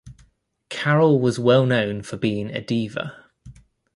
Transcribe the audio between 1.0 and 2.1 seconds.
was well-known